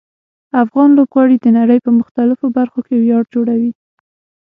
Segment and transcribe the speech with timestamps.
[0.63, 3.71] افغان لوبغاړي د نړۍ په مختلفو برخو کې ویاړ جوړوي.